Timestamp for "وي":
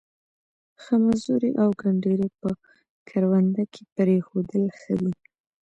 4.99-5.13